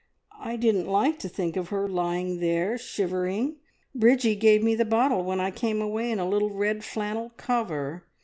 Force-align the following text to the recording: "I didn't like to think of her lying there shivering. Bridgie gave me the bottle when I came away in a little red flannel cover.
"I 0.39 0.55
didn't 0.55 0.87
like 0.87 1.19
to 1.19 1.29
think 1.29 1.55
of 1.55 1.69
her 1.69 1.87
lying 1.87 2.39
there 2.39 2.75
shivering. 2.79 3.57
Bridgie 3.93 4.35
gave 4.35 4.63
me 4.63 4.73
the 4.73 4.83
bottle 4.83 5.23
when 5.23 5.39
I 5.39 5.51
came 5.51 5.79
away 5.79 6.09
in 6.09 6.17
a 6.17 6.27
little 6.27 6.49
red 6.49 6.83
flannel 6.83 7.33
cover. 7.37 8.07